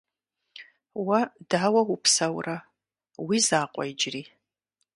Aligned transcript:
Уэ 1.05 1.19
дауэ 1.49 1.81
упсэурэ? 1.93 2.57
Уи 3.27 3.37
закъуэ 3.47 3.83
иджыри? 3.91 4.23